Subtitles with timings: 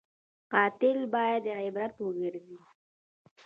[0.51, 2.57] قاتل باید عبرت وګرځي